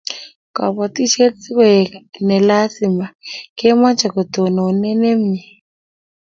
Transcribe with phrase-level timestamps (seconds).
[0.55, 1.89] kabotishe sikoek
[2.25, 5.43] ne lazimakomeche katononee nemie